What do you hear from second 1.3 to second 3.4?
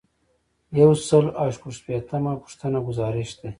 او شپږ شپیتمه پوښتنه ګزارش